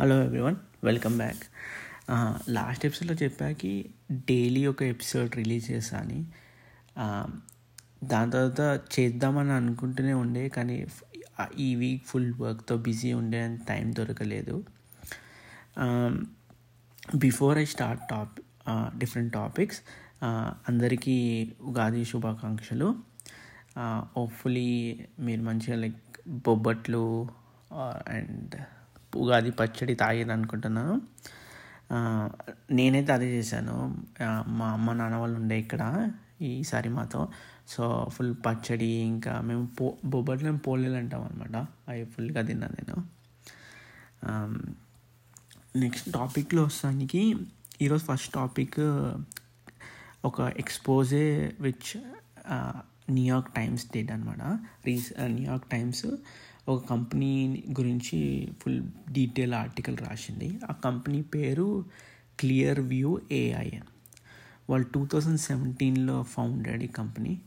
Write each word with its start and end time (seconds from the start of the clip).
Hello 0.00 0.22
everyone 0.22 0.56
welcome 0.84 1.16
back 1.18 1.40
last 2.48 2.86
ఎపిసోడ్లో 2.86 3.16
చెప్పాకి 3.22 3.72
daily 4.10 4.66
ఒక 4.66 4.82
ఎపిసోడ్ 4.82 5.36
రిలీజ్ 5.36 5.70
చేస్తా 5.70 5.98
um, 6.96 7.26
దాని 8.04 8.30
తర్వాత 8.30 8.60
చేద్దామని 8.94 9.52
అనుకుంటూనే 9.52 10.12
ఉండే 10.12 10.48
కానీ 10.48 10.86
ఈ 11.58 11.74
వీక్ 11.74 12.06
ఫుల్ 12.06 12.32
వర్క్తో 12.40 12.76
బిజీ 12.76 13.12
ఉండే 13.12 13.42
టైం 13.68 13.92
దొరకలేదు. 13.92 14.64
Before 17.18 17.58
I 17.58 17.64
start 17.64 18.02
top 18.08 18.40
different 18.98 19.32
topics 19.32 19.80
అందరికీ 20.68 21.18
ఉగాది 21.60 22.04
శుభాకాంక్షలు. 22.04 22.90
Uh, 23.76 24.00
హోప్ఫుల్లీ 24.16 24.70
మీరు 25.18 25.42
మంచిగా 25.42 25.76
లైక్ 25.76 26.20
బొబ్బట్లు 26.28 27.28
uh, 27.70 27.96
అండ్ 28.08 28.79
ఉగాది 29.16 29.50
పచ్చడి 29.50 29.94
తాగేది 29.94 30.32
అనుకుంటున్నాను 30.32 31.02
నేనైతే 32.70 33.12
అదే 33.12 33.28
చేశాను. 33.38 33.76
మా 34.48 34.66
అమ్మ 34.70 34.92
నాన్న 34.92 35.16
వాళ్ళు 35.16 35.36
ఉండే 35.38 35.58
ఇక్కడ 35.58 36.12
ఈసారి 36.42 36.88
మాతో. 36.88 37.28
సో 37.68 38.08
ఫుల్ 38.10 38.34
పచ్చడి 38.46 38.86
ఇంకా 38.86 39.40
మేము 39.40 39.66
పో 39.66 39.96
బొబ్బట్లు 40.04 40.52
పోలేలు 40.52 40.94
అంటాం 40.94 41.24
అనమాట 41.24 41.56
అవి 41.88 42.04
ఫుల్గా 42.04 42.42
తిన్నా 42.42 42.66
నేను. 42.66 42.96
నెక్స్ట్ 45.76 46.12
టాపిక్లో 46.12 46.64
వస్తానికి 46.64 47.34
ఈరోజు 47.82 48.04
ఫస్ట్ 48.04 48.34
టాపిక్ 48.34 48.80
ఒక 50.24 50.40
expose 50.40 51.52
which 51.60 52.02
New York 53.10 53.54
Times 53.54 53.86
did 53.86 54.10
అనమాట 54.10 54.42
రీస్ 54.86 55.12
న్యూయార్క్ 55.20 55.70
టైమ్స్ 55.70 56.06
ఒక 56.68 56.86
కంపెనీ 56.86 57.64
గురించి 57.78 58.48
ఫుల్ 58.62 58.82
డీటెయిల్ 59.12 59.54
ఆర్టికల్ 59.54 59.96
రాసింది. 59.96 60.60
ఆ 60.70 60.72
కంపెనీ 60.72 61.22
పేరు 61.22 61.84
క్లియర్ 62.40 62.80
వ్యూ 62.80 63.20
ఏఐ 63.32 63.70
వాళ్ళు 64.70 64.86
టూ 64.88 65.06
థౌజండ్ 65.06 65.40
సెవెంటీన్లో 65.40 66.22
ఫౌండెడ్ 66.22 66.82
ఈ 66.82 66.86
company. 66.86 67.40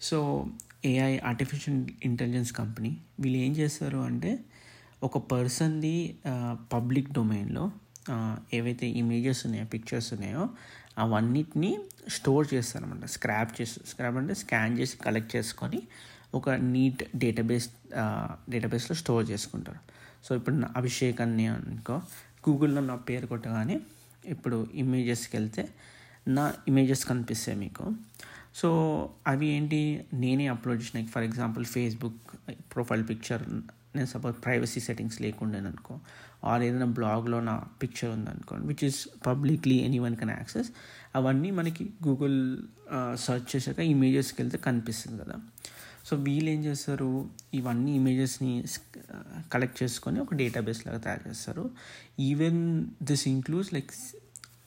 so 0.00 0.46
AI 0.84 1.18
artificial 1.18 1.86
intelligence 2.04 2.52
company. 2.52 2.96
వీళ్ళు 3.20 3.38
ఏం 3.38 3.52
చేస్తారు 3.52 3.98
అంటే 3.98 4.38
ఒక 5.02 5.18
పర్సన్ది 5.18 6.16
పబ్లిక్ 6.72 7.12
డొమైన్లో 7.12 7.70
ఏవైతే 8.54 8.86
ఇమేజెస్ 8.86 9.46
ఉన్నాయో 9.46 9.64
పిక్చర్స్ 9.64 10.14
ఉన్నాయో 10.14 10.48
అవన్నిటిని 10.98 11.78
స్టోర్ 12.08 12.54
చేస్తారనమాట 12.54 13.04
స్క్రాప్ 13.04 13.60
చేసి 13.60 13.80
స్క్రాప్ 13.86 14.16
అంటే 14.16 14.34
స్కాన్ 14.34 14.78
చేసి 14.78 14.96
కలెక్ట్ 14.96 15.36
చేసుకొని 15.36 15.82
ఒక 16.36 16.50
నీట్ 16.72 17.02
డేటాబేస్ 17.16 17.68
డేటాబేస్లో 18.50 18.96
స్టోర్ 18.96 19.24
చేసుకుంటారు. 19.30 19.80
సో 20.24 20.30
ఇప్పుడు 20.38 20.56
నా 20.62 20.68
అభిషేక్ 20.76 21.20
అని 21.20 21.46
అనుకో 21.46 21.96
గూగుల్లో 22.48 22.82
నా 22.90 22.96
పేరు 23.08 23.26
కొట్టగానే 23.26 23.76
ఇప్పుడు 24.24 24.58
ఇమేజెస్కి 24.74 25.34
వెళ్తే 25.36 25.62
నా 26.28 26.44
ఇమేజెస్ 26.68 27.04
కనిపిస్తాయి 27.06 27.58
మీకు. 27.58 27.84
సో 28.54 28.68
అవి 29.26 29.46
ఏంటి? 29.46 29.80
నేనే 30.14 30.46
అప్లోడ్ 30.48 30.78
చేసిన 30.82 31.00
for 31.14 31.24
example 31.24 31.64
Facebook 31.64 32.20
profile 32.74 33.04
picture 33.08 33.42
నేను 33.96 34.06
సపోజ్ 34.06 34.36
ప్రైవసీ 34.44 34.80
సెట్టింగ్స్ 34.80 35.18
లేకుండా 35.20 35.58
అనుకో 35.58 35.94
ఆర్ 36.44 36.62
ఏదైనా 36.62 36.88
బ్లాగ్లో 36.98 37.38
నా 37.40 37.54
పిక్చర్ 37.82 38.10
ఉందనుకోండి 38.10 38.64
which 38.66 38.84
is 38.84 38.98
publicly 39.26 39.76
anyone 39.98 40.16
can 40.16 40.30
access 40.30 40.70
అవన్నీ 41.16 41.50
మనకి 41.50 41.84
గూగుల్ 42.06 42.38
సెర్చ్ 43.24 43.48
చేశాక 43.56 43.80
ఇమేజెస్కి 43.92 44.38
వెళ్తే 44.42 44.58
కనిపిస్తుంది 44.58 45.18
కదా. 45.22 45.36
సో 46.06 46.16
వీళ్ళు 46.16 46.50
ఏం 46.50 46.60
చేస్తారు? 46.64 47.10
ఇవన్నీ 47.54 47.92
ఇమేజెస్ని 47.96 48.52
కలెక్ట్ 49.52 49.82
చేసుకొని 49.82 50.20
ఒక 50.20 50.34
డేటాబేస్ 50.34 50.86
లాగా 50.86 50.98
తయారు 50.98 51.24
చేస్తారు. 51.28 51.64
Even 52.20 52.60
this 53.02 53.28
includes 53.28 53.72
like 53.74 53.92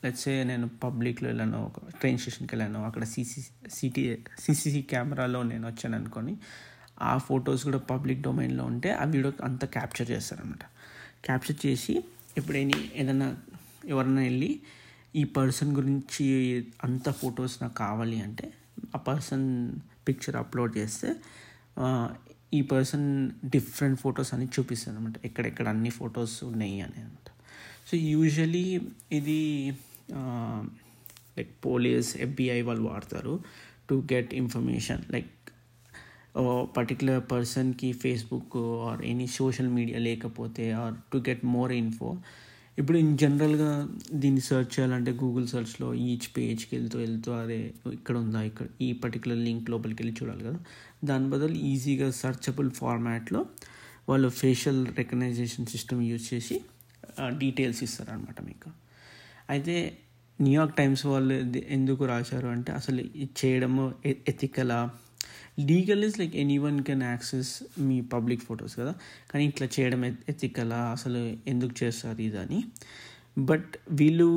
let's 0.03 0.27
a 0.29 0.43
నేను 0.43 0.67
పబ్లిక్లో 0.83 1.27
వెళ్ళాను 1.29 1.57
ఒక 1.65 1.79
ట్రైన్ 1.99 2.17
స్టేషన్కి 2.17 2.51
వెళ్ళాను 2.55 2.79
అక్కడ 2.85 3.03
సీసీ 3.03 3.41
సిటీ 3.69 4.03
సీసీసీ 4.39 4.81
కెమెరాలో 4.81 5.43
నేను 5.43 5.67
వచ్చాను 5.67 5.95
అనుకొని 5.95 6.33
ఆ 7.01 7.17
ఫొటోస్ 7.17 7.63
కూడా 7.63 7.79
పబ్లిక్ 7.91 8.21
డొమైన్లో 8.21 8.63
ఉంటే 8.65 8.89
ఆ 8.91 9.03
వీడియో 9.05 9.31
అంతా 9.43 9.67
క్యాప్చర్ 9.67 10.11
చేస్తారనమాట 10.11 10.63
క్యాప్చర్ 11.25 11.57
చేసి 11.65 11.93
ఎప్పుడైనా 12.37 12.77
ఏదైనా 12.95 13.27
ఎవరైనా 13.87 14.21
వెళ్ళి 14.21 14.51
ఈ 15.15 15.23
పర్సన్ 15.35 15.75
గురించి 15.75 16.25
అంత 16.83 17.09
ఫొటోస్ 17.11 17.55
నాకు 17.61 17.73
కావాలి 17.73 18.17
అంటే 18.21 18.47
ఆ 18.95 18.97
పర్సన్ 18.97 19.47
పిక్చర్ 20.09 20.35
అప్లోడ్ 20.35 20.73
చేస్తే 20.77 21.09
ఈ 22.53 22.61
పర్సన్ 22.71 23.07
డిఫరెంట్ 23.45 23.99
ఫొటోస్ 23.99 24.31
అని 24.33 24.45
చూపిస్తుంది 24.45 24.97
అనమాట 24.97 25.17
ఎక్కడెక్కడ 25.25 25.67
అన్ని 25.67 25.91
ఫొటోస్ 25.91 26.37
ఉన్నాయి 26.43 26.77
అని 26.81 26.97
అనమాట 26.99 27.27
సో 27.89 27.97
యూజువలీ 28.05 28.65
ఇది 29.11 29.39
లైక్ 31.37 31.51
పోలీస్ 31.65 32.09
ఎఫ్బిఐ 32.17 32.59
వాళ్ళు 32.61 32.83
వాడతారు 32.83 33.33
to 33.89 33.95
get 34.13 34.33
information 34.33 35.03
like 35.11 35.35
particular 36.77 37.21
పర్సన్కి 37.31 37.89
Facebook 37.93 38.57
or 38.87 38.99
any 39.05 39.27
social 39.37 39.69
media 39.69 39.99
లేకపోతే 39.99 40.65
or 40.73 40.95
to 41.13 41.17
get 41.29 41.43
more 41.45 41.71
info 41.71 42.09
ఇప్పుడు 42.77 42.97
ఇన్ 42.97 43.13
జనరల్గా 43.21 43.69
దీన్ని 44.21 44.41
సెర్చ్ 44.47 44.71
చేయాలంటే 44.75 45.11
గూగుల్ 45.21 45.47
సెర్చ్లో 45.53 45.87
ఈచ్ 46.07 46.27
పేజ్కి 46.35 46.71
వెళ్తూ 46.75 46.97
వెళ్తూ 46.99 47.29
అదే 47.39 47.57
ఇక్కడ 47.97 48.15
ఉందా 48.17 48.41
ఇక్కడ 48.49 48.67
ఈ 48.81 48.89
పర్టికులర్ 49.03 49.41
లింక్ 49.47 49.69
లోపలికి 49.73 49.99
వెళ్ళి 50.01 50.15
చూడాలి 50.19 50.43
కదా. 50.43 50.59
దాని 51.09 51.27
బదులు 51.33 51.57
ఈజీగా 51.71 52.07
సర్చబుల్ 52.21 52.69
ఫార్మాట్లో 52.79 53.41
వాళ్ళు 54.09 54.29
ఫేషియల్ 54.41 54.81
రికగ్నైజేషన్ 54.99 55.67
సిస్టమ్ 55.73 56.03
యూజ్ 56.09 56.27
చేసి 56.33 56.55
డీటెయిల్స్ 57.41 57.81
ఇస్తారనమాట 57.87 58.39
మీకు. 58.49 58.69
అయితే 59.53 59.75
న్యూయార్క్ 60.39 60.75
టైమ్స్ 60.77 61.05
వాళ్ళు 61.05 61.35
ఎందుకు 61.77 62.03
రాశారు 62.05 62.47
అంటే 62.55 62.71
అసలు 62.79 63.01
ఇది 63.23 63.33
చేయడము 63.41 63.85
ఎథికలా 64.31 64.79
legal 65.59 66.03
is 66.03 66.19
like 66.19 66.35
anyone 66.57 66.83
can 66.83 67.03
access 67.03 67.63
me 67.79 68.01
public 68.01 68.43
photos 68.43 68.75
కదా? 68.75 68.93
కానీ 69.31 69.45
ఇట్లా 69.45 69.67
చేయడం 69.79 70.05
ఎథికలా 70.05 70.91
అసలు 70.91 71.17
ఎందుకు 71.47 71.83
చేస్తారు 71.83 72.21
ఇదని? 72.21 72.63
బట్ 73.37 73.77
వీళ్ళు 73.91 74.29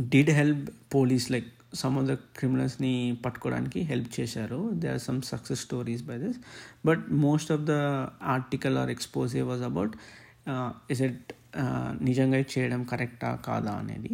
did 0.00 0.30
help 0.30 0.70
police 0.94 1.30
like 1.30 1.48
some 1.74 1.98
of 1.98 2.06
the 2.06 2.14
క్రిమినల్స్ని 2.14 3.18
పట్టుకోవడానికి 3.24 3.80
హెల్ప్ 3.80 4.20
చేశారు. 4.20 4.70
They 4.72 4.88
are 4.88 5.00
some 5.00 5.22
success 5.22 5.60
stories 5.60 6.02
by 6.02 6.18
this 6.18 6.38
but 6.86 7.12
most 7.12 7.52
of 7.52 7.62
the 7.62 7.70
article 8.22 8.78
or 8.78 8.90
expose 8.90 9.42
was 9.42 9.62
about 9.62 9.94
is 10.90 11.02
it 11.02 11.32
నిజంగా 12.02 12.38
చేయడం 12.38 12.84
కరెక్టా 12.84 13.34
కాదా? 13.36 13.72
అనేది 13.72 14.12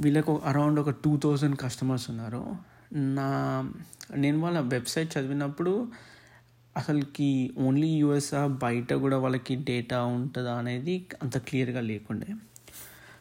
వీళ్ళకు 0.00 0.38
అరౌండ్ 0.44 0.80
ఒక 0.80 0.90
టూ 0.90 1.18
థౌజండ్ 1.18 1.56
కస్టమర్స్ 1.58 2.10
ఉన్నారు. 2.10 2.71
నా 2.92 3.72
నేను 4.16 4.40
వాళ్ళ 4.40 4.60
వెబ్సైట్ 4.60 5.18
చదివినప్పుడు 5.18 5.88
అసలుకి 6.76 7.50
ఓన్లీ 7.58 7.88
యూఎస్ఆ 7.88 8.46
బయట 8.46 8.92
కూడా 8.92 9.18
వాళ్ళకి 9.18 9.56
డేటా 9.56 10.04
ఉంటుందా 10.04 10.54
అనేది 10.54 11.06
అంత 11.22 11.38
క్లియర్గా 11.38 11.80
లేకుండే. 11.80 12.26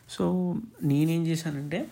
సో 0.10 0.56
నేనేం 0.84 1.28
చేశానంటే 1.28 1.88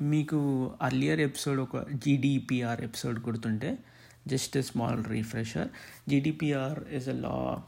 మీకు 0.00 0.70
అర్లియర్ 0.82 1.20
ఎపిసోడ్ 1.20 1.60
ఒక 1.60 1.90
జీడిపిఆర్ 1.92 2.80
ఎపిసోడ్ 2.80 3.18
గుర్తుంటే 3.26 3.78
just 4.26 4.56
a 4.56 4.62
small 4.62 5.04
refresher. 5.04 5.68
GDPR 6.08 6.94
is 6.94 7.08
a 7.08 7.12
law 7.12 7.62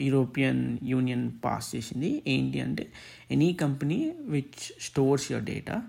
European 0.00 0.78
Union 0.82 1.32
pass 1.44 1.76
చేసింది. 1.76 2.22
ఏంటి 2.26 2.60
అంటే 2.60 2.92
any 3.30 3.52
company 3.52 4.14
which 4.20 4.72
stores 4.80 5.32
your 5.32 5.44
data 5.44 5.82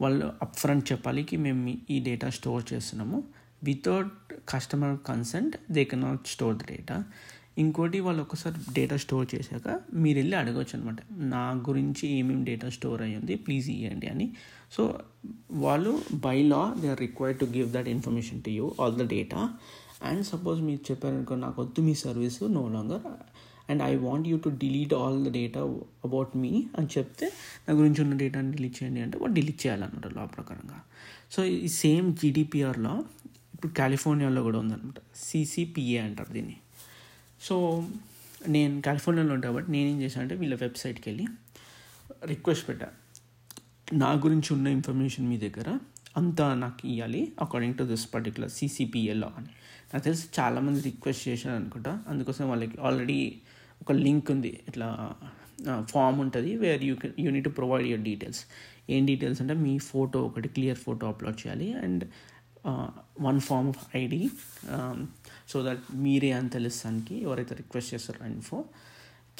వాళ్ళు 0.00 0.32
అప్ 0.42 0.56
ఫ్రంట్ 0.56 0.92
చెప్పాలి 0.92 1.22
కి 1.22 1.36
మేము 1.36 1.74
ఈ 1.90 2.00
డేటా 2.00 2.30
స్టోర్ 2.30 2.64
చేస్తున్నాము. 2.72 3.24
Without 3.64 4.12
customer 4.48 4.98
consent 5.08 5.56
they 5.70 5.84
cannot 5.84 6.28
store 6.28 6.56
the 6.56 6.60
data 6.68 7.04
ఇంకోటి 7.58 8.00
వాళ్ళు 8.00 8.22
ఒకసారి 8.22 8.72
డేటా 8.72 8.96
స్టోర్ 8.96 9.26
చేశాక 9.34 9.80
మీరు 9.94 10.18
వెళ్ళి 10.18 10.36
అడగవచ్చు 10.36 10.74
అనమాట 10.78 10.96
నా 11.10 11.50
గురించి 11.68 12.08
ఏమేమి 12.08 12.44
డేటా 12.44 12.68
స్టోర్ 12.68 13.02
అయ్యింది 13.02 13.34
ప్లీజ్ 13.34 13.70
ఇవ్వండి 13.70 14.06
అని. 14.06 14.26
సో 14.72 14.98
వాళ్ళు 15.50 16.02
by 16.14 16.42
law 16.42 16.74
they 16.80 16.88
are 16.88 17.00
required 17.00 17.40
to 17.40 17.44
give 17.44 17.72
that 17.72 17.88
information 17.88 18.42
to 18.42 18.50
you 18.50 18.74
all 18.80 18.96
the 18.96 19.08
data 19.08 19.50
and 20.02 20.26
suppose 20.26 20.60
మీరు 20.60 20.80
చెప్పారనుకో 20.90 21.34
నాకు 21.34 21.62
వద్దు 21.62 21.80
మీ 21.80 21.94
service 21.94 22.42
no 22.42 22.68
longer 22.68 23.02
and 23.70 23.82
I 23.82 23.96
want 23.96 24.28
you 24.28 24.36
to 24.38 24.48
delete 24.48 24.94
all 24.94 25.24
the 25.24 25.32
data 25.32 25.60
about 26.04 26.36
me 26.36 26.64
అని 26.78 26.88
చెప్తే 26.98 27.32
నా 27.68 27.74
గురించి 27.74 28.02
ఉన్న 28.02 28.16
డేటాని 28.16 28.52
డిలీట్ 28.52 28.82
చేయండి 28.82 29.00
అంటే 29.00 29.18
వాడు 29.18 29.32
డిలీట్ 29.32 29.66
చేయాలన్నమాట 29.66 30.06
లా 30.14 30.24
ప్రకారంగా. 30.24 30.80
సో 31.32 31.44
ఈ 31.44 31.68
సేమ్ 31.68 32.16
జీడిపిఆర్లో 32.16 33.04
ఇప్పుడు 33.54 33.72
కాలిఫోర్నియాలో 33.72 34.42
కూడా 34.42 34.58
ఉందన్నమాట. 34.58 35.00
సిసిపిఏ 35.16 35.98
అంటారు 35.98 36.32
దీన్ని. 36.32 36.56
సో 37.40 37.84
నేను 38.48 38.82
కాలిఫోర్నియాలో 38.82 39.34
ఉంటాను 39.34 39.52
కాబట్టి 39.52 39.72
నేనేం 39.72 40.02
చేశాను 40.02 40.24
అంటే 40.24 40.34
వీళ్ళ 40.34 40.54
వెబ్సైట్కి 40.54 41.10
వెళ్ళి 41.10 41.26
రిక్వెస్ట్ 42.24 42.68
పెట్టా. 42.68 42.88
నా 43.92 44.12
గురించి 44.12 44.54
ఉన్న 44.54 44.66
ఇన్ఫర్మేషన్ 44.68 45.28
మీ 45.28 45.38
దగ్గర 45.38 45.78
అంతా 46.16 46.54
నాకు 46.54 46.86
ఇవ్వాలి 46.86 47.32
అకార్డింగ్ 47.40 47.74
టు 47.74 47.84
దిస్ 47.84 48.14
పర్టికులర్ 48.14 48.50
సిసిపిఎల్లో 48.50 49.30
అని. 49.38 49.46
నాకు 49.94 50.04
తెలిసి 50.04 50.26
చాలామంది 50.40 50.80
రిక్వెస్ట్ 50.80 51.28
చేశారు 51.28 51.54
అనుకుంటా 51.54 52.02
అందుకోసం 52.08 52.48
వాళ్ళకి 52.48 52.80
ఆల్రెడీ 52.80 53.18
ఒక 53.82 53.92
లింక్ 53.92 54.30
ఉంది 54.30 54.60
ఇట్లా 54.68 54.88
ఫామ్ 55.82 56.20
ఉంటుంది 56.20 56.56
where 56.56 56.84
you 56.84 56.94
can 56.94 57.16
you 57.18 57.30
need 57.30 57.44
to 57.44 57.50
provide 57.50 57.86
your 57.86 58.04
details 58.04 58.42
ఏం 58.90 59.06
డీటెయిల్స్ 59.06 59.40
అంటే 59.42 59.54
మీ 59.54 59.78
ఫోటో 59.78 60.22
ఒకటి 60.24 60.48
క్లియర్ 60.48 60.78
ఫోటో 60.78 61.08
అప్లోడ్ 61.08 61.38
చేయాలి 61.46 61.72
and 61.72 62.04
one 63.20 63.40
form 63.40 63.68
of 63.68 63.96
ID 63.96 64.30
so 65.48 65.62
that 65.66 65.84
మీరే 65.94 66.30
అని 66.32 66.50
తెలుస్తానికి 66.50 67.22
ఎవరైతే 67.22 67.54
రిక్వెస్ట్ 67.54 67.94
చేస్తారో 67.94 68.26
ఇన్ఫో 68.26 68.64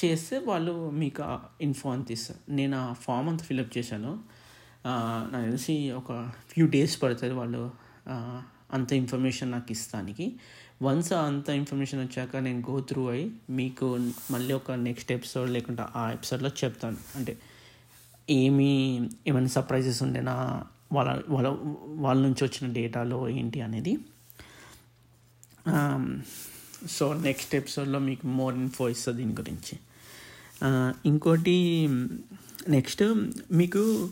చేస్తే 0.05 0.39
వాళ్ళు 0.39 0.91
మీకు 0.91 1.23
ఇన్ఫో 1.61 1.89
అంత 1.93 2.11
ఇస్తారు. 2.13 2.53
నేను 2.53 2.77
ఆ 2.79 2.93
ఫామ్ 2.93 3.29
అంతా 3.29 3.45
ఫిల్అప్ 3.45 3.79
చేశాను. 3.79 4.13
నాకు 5.33 5.45
తెలిసి 5.45 5.91
ఒక 5.91 6.13
ఫ్యూ 6.49 6.67
డేస్ 6.67 7.03
పడుతుంది 7.03 7.35
వాళ్ళు 7.35 7.63
అంత 8.73 8.93
ఇన్ఫర్మేషన్ 8.93 9.51
నాకు 9.51 9.73
ఇస్తానికి. 9.73 10.27
వన్స్ 10.83 11.13
అంత 11.13 11.49
ఇన్ఫర్మేషన్ 11.49 12.01
వచ్చాక 12.01 12.37
నేను 12.37 12.71
గో 12.71 12.81
త్రూ 12.81 13.11
అయ్యి 13.11 13.33
మీకు 13.51 14.11
మళ్ళీ 14.31 14.55
ఒక 14.55 14.73
నెక్స్ట్ 14.73 15.13
ఎపిసోడ్ 15.13 15.51
లేకుంటే 15.51 15.85
ఆ 15.97 16.11
ఎపిసోడ్లో 16.11 16.51
చెప్తాను. 16.65 16.97
అంటే 17.17 17.39
ఏమి 18.31 19.01
ఏమైనా 19.27 19.47
సర్ప్రైజెస్ 19.47 20.03
ఉండేనా 20.03 20.65
వాళ్ళ 20.93 21.23
వాళ్ళ 21.29 21.57
వాళ్ళ 21.85 22.23
నుంచి 22.23 22.45
వచ్చిన 22.45 22.73
డేటాలో 22.73 23.29
ఏంటి 23.29 23.61
అనేది. 23.61 23.99
సో 26.91 27.15
నెక్స్ట్ 27.15 27.55
ఎపిసోడ్లో 27.55 27.99
మీకు 27.99 28.27
మోర్ 28.27 28.55
ఇన్ఫో 28.55 28.89
ఇస్తుంది 28.89 29.19
దీని 29.19 29.33
గురించి. 29.33 29.79
Uh, 30.65 30.93
ఇంకోటి 31.07 31.89
నెక్స్ట్ 32.69 33.03
మీకు 33.53 34.11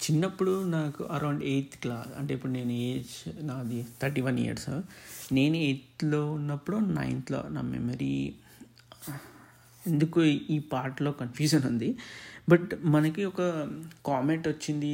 చిన్నప్పుడు 0.00 0.64
నాకు 0.68 1.04
అరౌండ్ 1.04 1.44
ఎయిత్ 1.44 1.76
క్లాస్ 1.82 2.12
అంటే 2.18 2.34
ఇప్పుడు 2.34 2.52
నేను 2.52 2.72
ఏజ్ 2.72 3.14
నాది 3.46 3.86
థర్టీ 4.02 4.20
వన్ 4.20 4.38
ఇయర్స్ 4.38 4.70
నేను 5.32 5.56
ఎయిత్లో 5.56 6.32
ఉన్నప్పుడు 6.32 6.76
నైన్త్లో 6.76 7.40
నా 7.48 7.62
మెమరీ 7.62 8.34
ఎందుకు 9.86 10.20
ఈ 10.24 10.58
పార్ట్లో 10.72 11.12
కన్ఫ్యూజన్ 11.12 11.62
ఉంది. 11.62 11.88
బట్ 12.48 12.70
మనకి 12.84 13.24
ఒక 13.24 13.42
కామెంట్ 14.06 14.48
వచ్చింది 14.48 14.92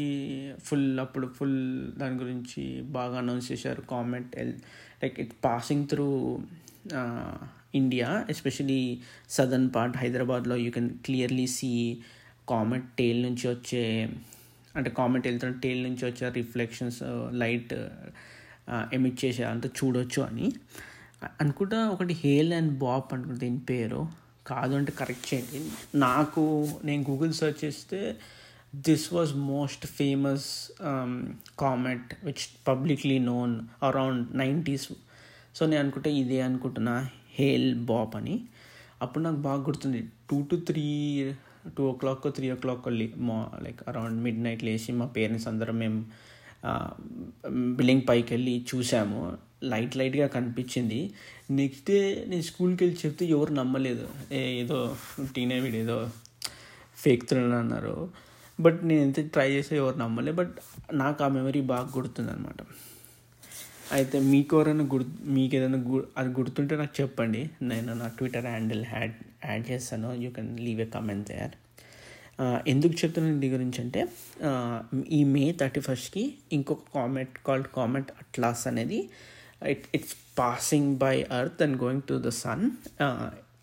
ఫుల్ 0.64 1.00
అప్పుడు 1.00 1.26
ఫుల్ 1.26 1.58
దాని 1.92 2.16
గురించి 2.18 2.62
బాగా 2.82 3.18
అనౌన్స్ 3.18 3.52
చేశారు. 3.52 3.80
Comet 3.80 4.36
like 5.02 5.20
it 5.20 5.32
passing 5.44 5.88
through 5.88 6.08
India 7.74 8.26
especially 8.30 8.80
southern 9.30 9.70
part 9.76 9.96
హైదరాబాద్లో 9.96 10.56
you 10.56 10.70
can 10.70 10.90
clearly 11.04 11.46
see 11.46 11.70
comet 12.48 12.88
tail 12.98 13.22
నుంచి 13.22 13.48
వచ్చే 13.50 13.82
అంటే 14.76 14.90
కామెంట్ 14.90 15.26
వెళ్తున్న 15.26 15.54
టేల్ 15.64 15.82
నుంచి 15.82 16.04
వచ్చే 16.06 16.28
రిఫ్లెక్షన్స్ 16.28 17.00
లైట్ 17.32 17.74
ఎమిట్ 18.92 19.18
చేసే 19.24 19.44
అంత 19.44 19.66
చూడొచ్చు 19.78 20.20
అని. 20.22 20.46
అనుకుంటా 21.40 21.78
ఒకటి 21.88 22.14
హేల్ 22.14 22.52
అండ్ 22.52 22.72
బాప్ 22.78 23.10
అనుకుంటా 23.14 23.38
దీని 23.38 23.60
పేరు. 23.70 24.00
కాదు 24.46 24.74
అంటే 24.74 24.92
కరెక్ట్ 24.92 25.26
చేయండి. 25.34 25.60
నాకు 25.98 26.42
నేను 26.84 27.04
గూగుల్ 27.10 27.32
సెర్చ్ 27.32 27.60
చేస్తే 27.64 28.00
this 28.88 29.06
was 29.14 29.32
most 29.34 29.84
famous 29.86 30.48
comet 31.58 32.12
which 32.24 32.44
publicly 32.68 33.18
known 33.18 33.54
around 33.82 34.24
nineties 34.36 34.88
so 35.54 35.66
నేను 35.66 35.80
అనుకుంటే 35.80 36.10
ఇదే 36.12 36.40
అనుకుంటున్నా 36.40 36.96
హేల్ 37.30 37.68
బాప్ 37.90 38.16
అని. 38.16 38.36
అప్పుడు 39.02 39.22
నాకు 39.24 39.40
బాగా 39.46 39.62
గుర్తుంది. 39.62 40.00
Two 40.30 40.36
to 40.50 40.56
three 40.68 40.84
two 41.78 41.84
o'clock 41.92 42.34
three 42.34 42.50
o'clock 42.54 42.88
మా 43.16 43.50
లైక్ 43.62 43.80
అరౌండ్ 43.88 44.22
మిడ్ 44.22 44.42
నైట్ 44.42 44.64
లేచి 44.64 44.92
మా 44.92 45.06
పేరెంట్స్ 45.06 45.48
అందరం 45.48 45.78
మేము 45.78 46.04
బిల్డింగ్ 47.48 48.02
పైకి 48.08 48.34
వెళ్ళి 48.34 48.66
చూసాము. 48.74 49.38
లైట్ 49.62 49.96
లైట్గా 49.96 50.26
కనిపించింది. 50.26 51.10
నెక్స్ట్ 51.50 51.90
డే 51.90 52.24
నేను 52.28 52.42
స్కూల్కి 52.42 52.84
వెళ్ళి 52.84 53.06
చెప్తే 53.06 53.26
ఎవరు 53.26 53.52
నమ్మలేదు. 53.52 54.34
ఏదో 54.34 54.96
టీనేవిడ్ 55.36 55.74
ఏదో 55.74 56.10
ఫేక్ 56.96 57.34
అన్నారు. 57.34 58.10
బట్ 58.60 58.84
నేను 58.84 59.00
ఎంత 59.00 59.32
ట్రై 59.32 59.50
చేస్తే 59.50 59.76
ఎవరు 59.76 59.96
నమ్మలేదు 59.96 60.36
బట్ 60.36 60.56
నాకు 60.92 61.24
ఆ 61.24 61.28
మెమరీ 61.28 61.60
బాగా 61.60 61.92
గుర్తుంది 61.96 62.30
అనమాట 62.30 62.56
అయితే 63.92 64.20
మీకు 64.20 64.56
ఎవరైనా 64.56 64.84
గుర్ 64.84 65.04
మీకు 65.24 65.56
ఏదైనా 65.56 65.78
గు 65.78 66.06
అది 66.18 66.28
గుర్తుంటే 66.28 66.76
నాకు 66.76 67.00
చెప్పండి. 67.00 67.50
నేను 67.62 67.94
నా 67.94 68.08
ట్విట్టర్ 68.08 68.46
హ్యాండిల్ 68.46 68.84
హ్యాడ్ 68.84 69.12
యాడ్ 69.50 69.66
చేస్తాను. 69.70 70.10
You 70.22 70.30
can 70.30 70.50
leave 70.58 70.80
a 70.80 70.88
comment 70.96 71.26
there 71.32 71.54
ఎందుకు 72.66 72.94
చెప్తున్నాను 72.94 73.40
దీని 73.40 73.52
గురించి 73.54 73.78
అంటే 73.80 74.00
ఈ 75.08 75.24
మే 75.24 75.44
థర్టీ 75.60 75.80
ఫస్ట్కి 75.80 76.24
ఇంకొక 76.52 76.84
కామెంట్ 76.94 77.36
కాల్డ్ 77.46 77.68
కామెంట్ 77.76 78.10
అట్లాస్ 78.22 78.62
అనేది 78.68 78.98
it 79.72 79.84
it's 79.94 80.16
passing 80.38 80.90
by 80.96 81.14
earth 81.38 81.60
and 81.62 81.76
going 81.82 82.02
to 82.02 82.14
the 82.26 82.28
sun 82.28 82.64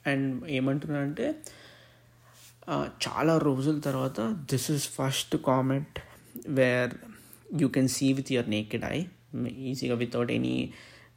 and 0.07 0.29
ఏమంటున్నారంటే 0.49 1.27
చాలా 3.07 3.37
రోజుల 3.37 3.79
తర్వాత 3.79 4.19
this 4.51 4.71
is 4.71 4.87
first 4.89 5.35
comet 5.45 5.99
where 6.59 6.93
you 7.61 7.67
can 7.67 7.87
see 7.87 8.07
with 8.13 8.31
your 8.31 8.49
naked 8.49 8.85
eye 8.85 8.97
ఈజీగా 9.71 9.95
without 9.95 10.31
any 10.31 10.55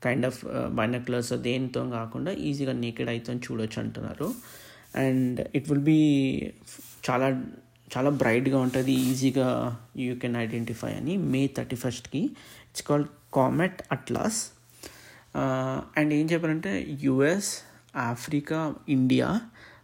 kind 0.04 0.26
of 0.26 0.44
binoculars 0.68 1.32
దేనితో 1.32 1.90
కాకుండా 1.90 2.32
ఈజీగా 2.32 2.72
naked 2.72 3.08
ఐతో 3.08 3.34
చూడొచ్చు 3.34 3.82
అంటున్నారు. 3.82 4.34
అండ్ 4.96 5.48
ఇట్ 5.54 5.70
విల్ 5.70 5.82
బీ 5.82 5.98
చాలా 7.10 7.28
చాలా 7.96 8.10
బ్రైట్గా 8.10 8.58
ఉంటుంది 8.58 8.92
ఈజీగా 8.92 9.48
యూ 9.96 10.16
కెన్ 10.16 10.36
ఐడెంటిఫై 10.36 10.92
అని. 10.92 11.16
మే 11.16 11.46
థర్టీ 11.46 11.76
ఫస్ట్కి 11.76 12.18
it's 12.18 12.82
called 12.82 13.08
comet 13.34 13.82
Atlas 13.92 14.46
and 15.96 16.14
ఏం 16.14 16.26
చెప్పారంటే 16.32 16.98
US 17.02 17.50
Africa 17.96 18.74
India 18.88 19.40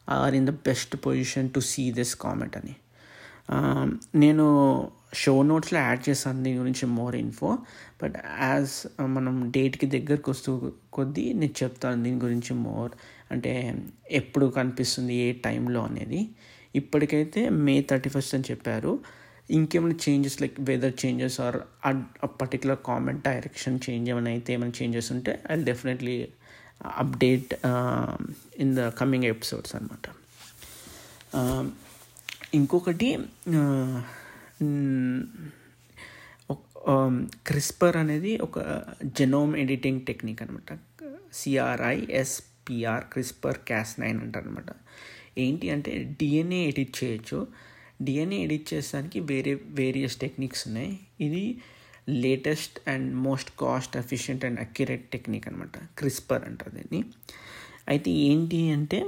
are 0.09 0.35
in 0.35 0.47
the 0.47 0.51
best 0.51 0.97
position 1.07 1.51
to 1.51 1.61
see 1.61 1.93
this 1.93 2.17
comet 2.17 2.57
అని. 2.57 2.77
Um, 3.51 3.91
నేను 4.15 4.47
షో 5.13 5.43
నోట్స్లో 5.43 5.79
యాడ్ 5.81 6.09
చేస్తాను 6.09 6.43
దీని 6.43 6.59
గురించి 6.59 6.87
మోర్ 6.87 7.17
ఇన్ఫో 7.17 7.59
బట్ 8.03 8.17
యాజ్ 8.41 8.75
మనం 9.01 9.51
డేట్కి 9.51 9.87
దగ్గరకు 9.87 10.31
వస్తూ 10.31 10.73
కొద్దీ 10.93 11.33
నేను 11.33 11.55
చెప్తాను 11.63 12.03
దీని 12.03 12.19
గురించి 12.19 12.55
మోర్ 12.55 12.93
అంటే 13.31 13.53
ఎప్పుడు 14.11 14.47
కనిపిస్తుంది 14.47 15.15
ఏ 15.15 15.33
టైంలో 15.33 15.83
అనేది. 15.83 16.29
ఇప్పటికైతే 16.75 17.49
మే 17.49 17.81
థర్టీ 17.81 18.09
ఫస్ట్ 18.09 18.35
అని 18.35 18.45
చెప్పారు. 18.51 18.99
ఇంకేమైనా 19.51 19.97
changes 20.09 20.43
like 20.43 20.61
weather 20.61 20.95
changes 21.05 21.41
or 21.41 21.57
ఆ 21.87 22.29
పర్టికులర్ 22.41 22.79
కామెంట్ 22.87 23.23
డైరెక్షన్ 23.29 23.81
చేంజ్ 23.89 24.11
ఏమైనా 24.11 24.31
అయితే 24.31 24.53
ఏమైనా 24.53 24.75
చేంజెస్ 24.83 25.13
ఉంటే 25.13 25.43
I 25.51 25.57
definitely 25.65 26.29
update 26.87 27.55
in 28.57 28.77
the 28.77 28.89
coming 28.89 29.25
episodes 29.25 29.75
అనమాట 29.77 30.07
ఇంకొకటి 32.55 33.09
uh, 33.55 33.99
క్రిస్పర్ 37.49 37.97
అనేది 37.97 38.33
ఒక 38.47 38.59
జెనోమ్ 39.19 39.57
ఎడిటింగ్ 39.57 40.01
టెక్నిక్ 40.01 40.43
అనమాట 40.43 40.79
సిఆర్ఐఎస్పిఆర్ 41.33 43.05
క్రిస్పర్ 43.13 43.59
క్యాస్ 43.69 43.93
నైన్ 44.01 44.21
అంటారు 44.21 44.49
అనమాట 44.49 44.71
ఏంటి 45.39 45.67
అంటే 45.71 45.93
డిఎన్ఏ 46.21 46.61
ఎడిట్ 46.69 47.05
చేయొచ్చు. 47.05 47.47
డిఎన్ఏ 48.03 48.39
ఎడిట్ 48.45 48.75
చేసడానికి 48.75 49.21
వేరే 49.21 49.53
వేరియస్ 49.81 50.17
టెక్నిక్స్ 50.17 50.63
ఉన్నాయి. 50.69 51.01
ఇది 51.21 51.45
latest 52.09 52.77
and 52.91 53.09
most 53.27 53.51
cost 53.61 53.97
efficient 53.97 54.45
and 54.45 54.61
accurate 54.61 55.05
technique 55.13 55.49
అనమాట 55.49 55.77
క్రిస్పర్ 55.99 56.45
అంటారు 56.45 56.73
దీన్ని. 56.79 57.01
అయితే 57.89 58.11
ఏంటి 58.11 58.61
అంటే 58.71 58.99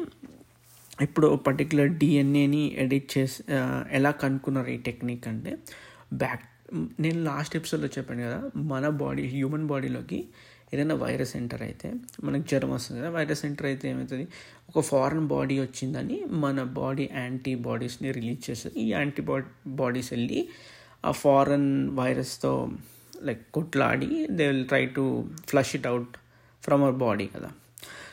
ఇప్పుడు 1.04 1.28
పర్టికులర్ 1.47 1.90
డిఎన్ఏని 2.00 2.62
ఎడిట్ 2.85 3.18
చేసి 3.18 3.38
ఎలా 3.99 4.11
కనుక్కున్నారు 4.23 4.71
ఈ 4.76 4.78
టెక్నిక్ 4.88 5.26
అంటే 5.32 5.52
బ్యాక్ 6.23 6.44
నేను 7.04 7.21
లాస్ట్ 7.28 7.54
ఎపిసోడ్లో 7.56 7.88
చెప్పాను 7.97 8.23
కదా 8.26 8.38
మన 8.73 8.85
బాడీ 9.02 9.25
హ్యూమన్ 9.35 9.66
బాడీలోకి 9.73 10.18
ఏదైనా 10.75 10.94
వైరస్ 10.94 11.32
ఎంటర్ 11.37 11.62
అయితే 11.62 11.88
మనకు 12.25 12.44
జ్వరం 12.50 12.71
వస్తుంది 12.75 12.99
కదా 13.00 13.11
వైరస్ 13.16 13.42
ఎంటర్ 13.49 13.66
అయితే 13.71 13.87
ఏమవుతుంది? 13.90 14.25
ఒక 14.71 14.80
ఫారెన్ 14.90 15.26
బాడీ 15.32 15.56
వచ్చిందని 15.61 16.16
మన 16.44 16.62
బాడీ 16.78 17.04
యాంటీబాడీస్ని 17.14 18.11
రిలీజ్ 18.18 18.42
చేస్తుంది. 18.50 18.76
ఈ 18.80 18.87
యాంటీబాడీ 18.92 19.49
బాడీస్ 19.80 20.09
వెళ్ళి 20.12 20.40
ఆ 21.04 21.11
ఫారెన్ 21.23 21.68
వైరస్తో 22.00 22.52
లైక్ 23.28 23.42
కొట్లాడి 23.54 24.09
they 24.38 24.47
will 24.50 24.64
try 24.68 24.85
to 24.97 25.04
flush 25.50 25.73
it 25.76 25.87
out 25.87 26.14
from 26.62 26.82
our 26.87 26.99
body 27.06 27.26
కదా. 27.26 27.50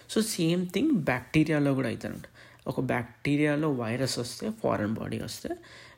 సో 0.10 0.20
సేమ్ 0.36 0.62
థింగ్ 0.74 0.92
బ్యాక్టీరియాలో 1.10 1.72
కూడా 1.80 1.90
అవుతుందంట 1.90 2.28
ఒక 2.70 2.80
బ్యాక్టీరియాలో 2.82 3.70
వైరస్ 3.74 4.20
వస్తే 4.20 4.46
ఫారెన్ 4.64 4.94
బాడీ 4.94 5.20
వస్తే 5.20 5.50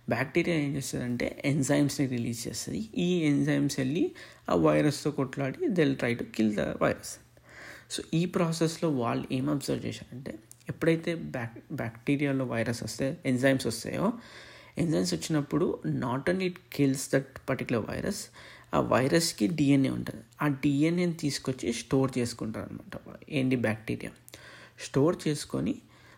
బ్యాక్టీరియా 0.10 0.56
ఏం 0.58 0.75
చేస్తుందంటే 0.75 1.28
ఎంజైమ్స్ని 1.46 2.06
రిలీజ్ 2.08 2.48
చేస్తుంది. 2.48 2.80
ఈ 2.98 3.10
ఎంజైమ్స్ 3.24 3.80
వెళ్ళి 3.80 4.04
ఆ 4.50 4.56
వైరస్తో 4.68 5.12
కొట్లాడి 5.12 5.68
they'll 5.68 5.96
try 5.96 6.13
to 6.13 6.25
kill 6.36 6.54
the 6.56 6.60
virus 6.84 7.12
so 7.90 8.04
ఈ 8.13 8.25
ప్రాసెస్లో 8.25 8.90
వాళ్ళు 8.90 9.25
ఏం 9.32 9.50
అబ్జర్వ్ 9.50 9.86
చేశారంటే 9.86 10.34
ఎప్పుడైతే 10.70 11.16
బ్యాక్ 11.36 11.58
బ్యాక్టీరియాలో 11.74 12.46
వైరస్ 12.46 12.84
వస్తే 12.84 13.18
ఎంజైమ్స్ 13.25 13.68
వస్తాయో 13.68 14.08
ఎంజైమ్స్ 14.78 15.13
వచ్చినప్పుడు 15.13 15.66
not 15.86 16.30
only 16.30 16.46
it 16.46 16.60
kills 16.74 17.06
that 17.13 17.32
particular 17.50 17.86
virus 17.90 18.22
ఆ 18.74 18.80
వైరస్కి 18.94 19.48
డిఎన్ఏ 19.60 19.90
ఉంటుంది. 19.90 20.24
ఆ 20.42 20.48
డిఎన్ఏని 20.63 21.13
తీసుకొచ్చి 21.13 21.74
స్టోర్ 21.74 22.12
చేసుకుంటారు 22.18 22.66
అనమాట 22.66 22.96
ఏంటి 23.30 23.56
బ్యాక్టీరియా? 23.56 24.12
స్టోర్ 24.80 25.16
చేసుకొని 25.28 25.74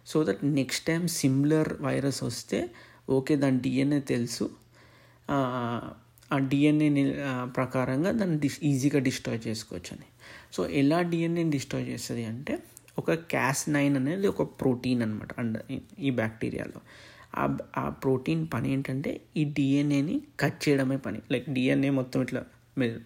so 0.08 0.24
that 0.24 0.44
next 0.44 0.86
time 0.86 1.08
similar 1.08 1.82
virus 1.82 2.24
వస్తే 2.24 2.70
ఓకే 3.10 3.36
దాని 3.36 3.60
డిఎన్ఏ 3.60 4.00
తెలుసు. 4.00 4.50
ఆ 5.30 6.38
డిఎన్ఏ 6.38 6.90
ప్రకారంగా 7.46 8.12
దాన్ని 8.12 8.40
డిస్ 8.40 8.60
ఈజీగా 8.64 9.00
డిస్ట్రాయ్ 9.00 9.40
చేసుకోవచ్చు 9.48 9.92
అని 9.92 10.08
సో 10.54 10.68
ఎలా 10.68 11.02
డిఎన్ఏని 11.02 11.50
డిస్ట్రాయ్ 11.50 11.88
చేస్తుంది 11.88 12.26
అంటే 12.26 12.60
ఒక 12.98 13.14
క్యాస్ 13.14 13.70
నైన్ 13.70 13.96
అనేది 13.98 14.28
ఒక 14.28 14.42
ప్రోటీన్ 14.42 15.02
అనమాట 15.02 15.40
అండ్ 15.40 15.58
ఈ 16.00 16.10
బ్యాక్టీరియాలో 16.10 16.82
ఆ 17.36 17.58
ఆ 17.78 17.90
ప్రోటీన్ 17.90 18.48
పని 18.54 18.74
ఏంటంటే 18.74 19.22
ఈ 19.38 19.44
డిఎన్ఏని 19.44 20.22
కట్ 20.40 20.70
చేయడమే 20.70 20.98
పని. 20.98 21.20
లైక్ 21.32 21.50
డిఎన్ఏ 21.50 21.90
మొత్తం 21.90 22.22
ఇట్లా 22.22 22.44
మీరు 22.77 22.98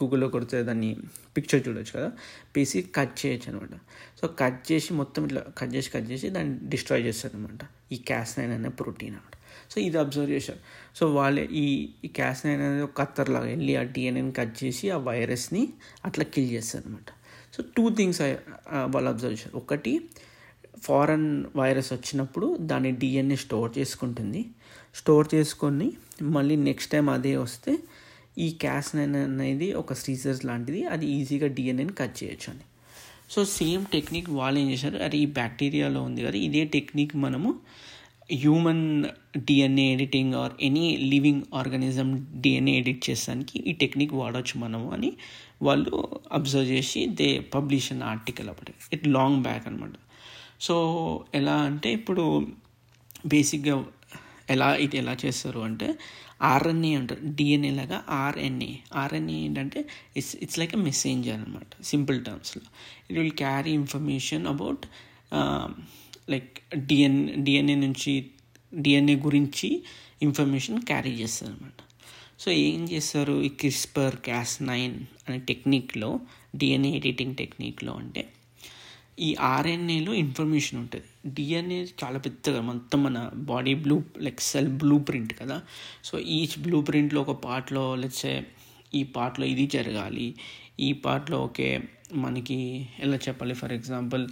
గూగుల్లో 0.00 0.26
కొడితే 0.28 0.56
దాన్ని 0.62 0.90
పిక్చర్ 1.36 1.60
చూడొచ్చు 1.66 1.92
కదా. 1.98 2.08
పీసీ 2.54 2.78
కట్ 2.96 3.14
చేయొచ్చు 3.20 3.48
అనమాట 3.50 3.74
సో 4.20 4.24
కట్ 4.40 4.60
చేసి 4.70 4.90
మొత్తం 5.00 5.22
ఇట్లా 5.28 5.42
కట్ 5.58 5.72
చేసి 5.76 5.90
కట్ 5.94 6.08
చేసి 6.10 6.26
దాన్ని 6.36 6.54
డిస్ట్రాయ్ 6.72 7.02
చేస్తారు 7.06 7.34
అనమాట 7.38 7.62
ఈ 7.92 7.98
క్యాస్ 8.10 8.32
నైన్ 8.38 8.52
అనే 8.52 8.70
ప్రోటీన్ 8.80 9.14
అనమాట. 9.14 9.32
సో 9.72 9.76
ఇది 9.80 9.98
అబ్జర్వ్ 10.02 10.30
చేశారు 10.30 10.60
సో 10.98 11.04
వాళ్ళే 11.14 11.44
ఈ 11.62 11.64
ఈ 12.04 12.08
క్యాస్ 12.18 12.40
నైన్ 12.46 12.62
అనేది 12.62 12.84
ఒక 12.88 12.94
కత్తర్లాగా 13.00 13.48
వెళ్ళి 13.54 13.72
ఆ 13.76 13.82
డిఎన్ఏని 13.96 14.32
కట్ 14.32 14.54
చేసి 14.62 14.84
ఆ 14.90 14.98
వైరస్ని 15.08 15.62
అట్లా 16.04 16.24
కిల్ 16.34 16.50
చేస్తారు 16.50 16.84
అనమాట 16.86 17.10
సో 17.54 17.62
టూ 17.76 17.84
థింగ్స్ 17.98 18.20
వాళ్ళు 18.94 19.08
అబ్జర్వ్ 19.12 19.34
చేశారు. 19.34 19.54
ఒకటి 19.62 19.92
ఫారెన్ 20.86 21.28
వైరస్ 21.56 21.90
వచ్చినప్పుడు 21.92 22.46
దాని 22.70 22.90
డిఎన్ఏ 23.02 23.36
స్టోర్ 23.44 23.70
చేసుకుంటుంది. 23.78 24.42
స్టోర్ 24.94 25.26
చేసుకొని 25.34 25.88
మళ్ళీ 26.36 26.56
నెక్స్ట్ 26.68 26.90
టైం 26.92 27.06
అదే 27.10 27.32
వస్తే 27.36 27.72
ఈ 28.44 28.48
క్యాస్ 28.62 28.90
నైన్ 28.96 29.16
అనేది 29.16 29.72
ఒక 29.72 29.92
సీజర్స్ 30.04 30.42
లాంటిది. 30.48 30.80
అది 30.94 31.06
ఈజీగా 31.16 31.48
డిఎన్ఏని 31.58 31.94
కట్ 32.00 32.16
చేయొచ్చు 32.22 32.48
అని. 32.52 32.64
సో 33.30 33.40
సేమ్ 33.58 33.84
టెక్నిక్ 33.94 34.30
వాళ్ళు 34.30 34.58
ఏం 34.60 34.66
చేశారు? 34.70 34.96
అరే 34.96 35.18
ఈ 35.18 35.26
బ్యాక్టీరియాలో 35.38 36.02
ఉంది 36.02 36.20
కదా 36.26 36.38
ఇదే 36.48 36.64
టెక్నిక్ 36.76 37.14
మనము 37.16 37.50
human 38.42 38.86
DNA 39.36 39.84
editing 39.94 40.34
or 40.34 40.52
any 40.60 40.84
living 41.12 41.42
organism 41.54 42.08
DNA 42.40 42.72
edit 42.80 43.10
చేసానికి 43.10 43.56
ఈ 43.70 43.72
టెక్నిక్ 43.82 44.14
వాడచ్చు 44.14 44.54
మనము 44.60 44.88
అని 44.92 45.10
వాళ్ళు 45.62 45.92
అబ్జర్వ్ 46.32 46.70
చేసి 46.70 47.06
దే 47.20 47.28
పబ్లిష్ 47.54 47.88
అన్న 47.92 48.04
ఆర్టికల్ 48.04 48.48
అప్పటి 48.48 48.72
ఇట్ 48.92 49.06
లాంగ్ 49.08 49.38
బ్యాక్ 49.42 49.66
అనమాట 49.68 49.94
సో 50.60 50.74
ఎలా 51.34 51.56
అంటే 51.68 51.92
ఇప్పుడు 51.92 52.24
బేసిక్గా 53.26 53.76
ఎలా 54.50 54.68
ఇది 54.76 54.96
ఎలా 54.98 55.14
చేస్తారు 55.24 55.60
అంటే 55.60 55.86
ఆర్ఎన్ఏ 56.40 56.94
అంటారు. 56.94 57.20
డిఎన్ఏ 57.34 57.70
లాగా 57.70 58.04
ఆర్ఎన్ఏ. 58.08 58.72
ఆర్ఎన్ఏ 58.94 59.34
ఏంటంటే 59.34 59.80
it's 60.16 60.36
it's 60.36 60.58
like 60.58 60.74
a 60.74 60.78
messenger 60.78 61.34
అనమాట 61.34 61.82
simple 61.82 62.24
టర్మ్స్లో 62.24 62.62
it 63.10 63.18
will 63.18 63.32
carry 63.32 63.70
information 63.70 64.46
about 64.46 64.86
like 66.30 66.76
DN 66.76 67.44
DNA 67.44 67.74
నుంచి 67.74 68.30
డిఎన్ఏ 68.74 69.14
గురించి 69.14 69.82
ఇన్ఫర్మేషన్ 70.22 70.82
క్యారీ 70.82 71.10
చేస్తారు 71.10 71.52
అనమాట 71.52 71.80
సో 72.38 72.50
ఏం 72.50 72.88
చేస్తారు? 72.88 73.42
ఈ 73.42 73.48
క్రిస్పర్ 73.48 74.16
క్యాస్ 74.16 74.62
నైన్ 74.62 74.96
అనే 75.28 75.38
టెక్నిక్లో 75.38 76.20
డిఎన్ఏ 76.56 76.90
ఎడిటింగ్ 76.90 77.36
టెక్నిక్లో 77.36 77.92
అంటే 77.92 78.22
ఈ 79.20 79.36
ఆర్ఎన్ఏలో 79.40 80.12
ఇన్ఫర్మేషన్ 80.14 80.80
ఉంటుంది. 80.80 81.04
డిఎన్ఏ 81.26 81.86
చాలా 82.04 82.18
పెద్దగా 82.18 82.60
మొత్తం 82.60 83.02
మన 83.02 83.30
body 83.34 83.74
blue 83.74 84.02
like 84.18 84.40
cell 84.40 84.68
blueprint 84.98 85.32
కదా. 85.40 85.62
సో 86.04 86.18
ఈచ్ 86.18 86.62
బ్లూ 86.62 86.80
ప్రింట్లో 86.80 87.20
ఒక 87.20 87.30
పార్ట్లో 87.30 87.94
లెట్సే 87.94 88.46
ఈ 88.94 89.02
పార్ట్లో 89.02 89.46
ఇది 89.46 89.66
జరగాలి. 89.66 90.34
ఈ 90.80 90.92
పార్ట్లో 90.92 91.38
ఓకే 91.38 91.82
మనకి 92.14 92.88
ఎలా 92.98 93.16
చెప్పాలి? 93.16 93.54
ఫర్ 93.54 93.72
ఎగ్జాంపుల్ 93.72 94.28